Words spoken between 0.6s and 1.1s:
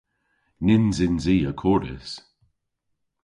Nyns